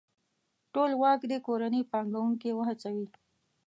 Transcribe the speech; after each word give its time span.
ټولواک 0.73 1.21
دې 1.29 1.37
کورني 1.45 1.81
پانګوونکي 1.91 2.49
وهڅوي. 2.53 3.07